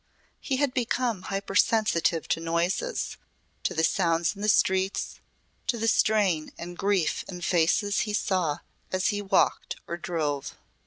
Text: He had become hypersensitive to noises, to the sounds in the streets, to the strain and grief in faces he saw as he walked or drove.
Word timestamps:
He 0.39 0.57
had 0.57 0.73
become 0.73 1.21
hypersensitive 1.29 2.27
to 2.29 2.39
noises, 2.39 3.17
to 3.61 3.75
the 3.75 3.83
sounds 3.83 4.35
in 4.35 4.41
the 4.41 4.49
streets, 4.49 5.19
to 5.67 5.77
the 5.77 5.87
strain 5.87 6.51
and 6.57 6.75
grief 6.75 7.23
in 7.27 7.41
faces 7.41 7.99
he 7.99 8.13
saw 8.15 8.61
as 8.91 9.09
he 9.09 9.21
walked 9.21 9.75
or 9.85 9.97
drove. 9.97 10.57